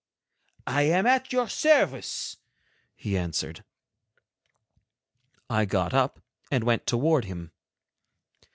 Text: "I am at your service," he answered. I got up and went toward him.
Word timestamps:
"I 0.65 0.81
am 0.89 1.05
at 1.05 1.31
your 1.31 1.47
service," 1.47 2.37
he 2.95 3.15
answered. 3.15 3.63
I 5.47 5.65
got 5.65 5.93
up 5.93 6.19
and 6.49 6.63
went 6.63 6.87
toward 6.87 7.25
him. 7.25 7.51